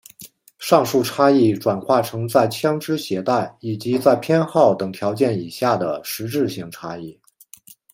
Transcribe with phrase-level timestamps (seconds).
[0.57, 7.19] 上述差异转化成在枪枝携带以及在偏好等条件以下的实质性差异。